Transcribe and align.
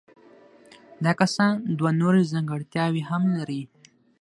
دا 1.03 1.11
کسان 1.21 1.53
دوه 1.77 1.91
نورې 2.01 2.21
ځانګړتیاوې 2.31 3.01
هم 3.09 3.23
لري. 3.37 3.61